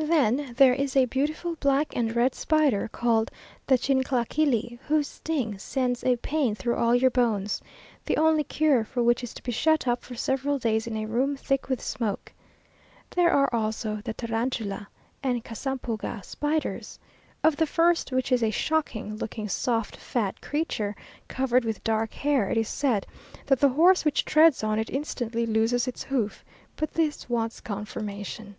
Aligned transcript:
Then 0.00 0.54
there 0.56 0.74
is 0.74 0.94
a 0.94 1.06
beautiful 1.06 1.56
black 1.56 1.96
and 1.96 2.14
red 2.14 2.32
spider, 2.32 2.86
called 2.86 3.32
the 3.66 3.76
chinclaquili, 3.76 4.78
whose 4.86 5.08
sting 5.08 5.58
sends 5.58 6.04
a 6.04 6.14
pain 6.14 6.54
through 6.54 6.76
all 6.76 6.94
your 6.94 7.10
bones; 7.10 7.60
the 8.06 8.16
only 8.16 8.44
cure 8.44 8.84
for 8.84 9.02
which 9.02 9.24
is 9.24 9.34
to 9.34 9.42
be 9.42 9.50
shut 9.50 9.88
up 9.88 10.04
for 10.04 10.14
several 10.14 10.56
days 10.56 10.86
in 10.86 10.96
a 10.96 11.06
room 11.06 11.36
thick 11.36 11.68
with 11.68 11.80
smoke. 11.82 12.32
There 13.10 13.32
are 13.32 13.52
also 13.52 13.96
the 14.04 14.14
tarantula 14.14 14.88
and 15.20 15.42
casampulga 15.44 16.22
spiders. 16.24 17.00
Of 17.42 17.56
the 17.56 17.66
first, 17.66 18.12
which 18.12 18.30
is 18.30 18.44
a 18.44 18.50
shocking 18.52 19.16
looking 19.16 19.48
soft 19.48 19.96
fat 19.96 20.40
creature, 20.40 20.94
covered 21.26 21.64
with 21.64 21.82
dark 21.82 22.12
hair, 22.14 22.48
it 22.48 22.56
is 22.56 22.68
said 22.68 23.04
that 23.46 23.58
the 23.58 23.70
horse 23.70 24.04
which 24.04 24.24
treads 24.24 24.62
on 24.62 24.78
it 24.78 24.90
instantly 24.90 25.44
loses 25.44 25.88
its 25.88 26.04
hoof 26.04 26.44
but 26.76 26.92
this 26.94 27.28
wants 27.28 27.60
confirmation. 27.60 28.54